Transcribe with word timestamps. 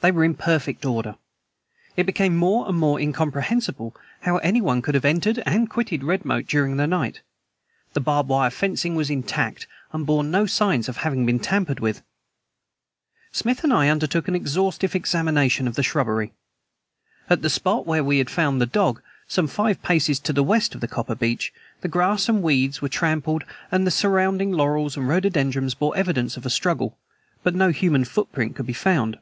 They 0.00 0.12
were 0.12 0.24
in 0.24 0.34
perfect 0.34 0.86
order. 0.86 1.16
It 1.96 2.06
became 2.06 2.36
more 2.36 2.66
and 2.68 2.78
more 2.78 2.98
incomprehensible 3.00 3.94
how 4.22 4.38
anyone 4.38 4.80
could 4.80 4.94
have 4.94 5.04
entered 5.04 5.42
and 5.44 5.68
quitted 5.68 6.04
Redmoat 6.04 6.46
during 6.46 6.76
the 6.76 6.86
night. 6.86 7.20
The 7.92 8.00
barbed 8.00 8.28
wire 8.30 8.48
fencing 8.48 8.94
was 8.94 9.10
intact, 9.10 9.66
and 9.92 10.06
bore 10.06 10.24
no 10.24 10.46
signs 10.46 10.88
of 10.88 10.98
having 10.98 11.26
been 11.26 11.40
tampered 11.40 11.80
with. 11.80 12.00
Smith 13.30 13.62
and 13.64 13.70
I 13.72 13.88
undertook 13.88 14.26
an 14.28 14.36
exhaustive 14.36 14.94
examination 14.94 15.66
of 15.68 15.74
the 15.74 15.82
shrubbery. 15.82 16.32
At 17.28 17.42
the 17.42 17.50
spot 17.50 17.84
where 17.84 18.04
we 18.04 18.18
had 18.18 18.30
found 18.30 18.60
the 18.62 18.66
dog, 18.66 19.02
some 19.26 19.48
five 19.48 19.82
paces 19.82 20.18
to 20.20 20.32
the 20.32 20.44
west 20.44 20.74
of 20.76 20.80
the 20.80 20.88
copper 20.88 21.16
beech, 21.16 21.52
the 21.82 21.88
grass 21.88 22.26
and 22.28 22.40
weeds 22.42 22.80
were 22.80 22.88
trampled 22.88 23.44
and 23.70 23.86
the 23.86 23.90
surrounding 23.90 24.52
laurels 24.52 24.96
and 24.96 25.08
rhododendrons 25.08 25.74
bore 25.74 25.94
evidence 25.96 26.38
of 26.38 26.46
a 26.46 26.50
struggle, 26.50 26.96
but 27.42 27.54
no 27.54 27.68
human 27.70 28.04
footprint 28.04 28.54
could 28.56 28.64
be 28.66 28.72
found. 28.72 29.18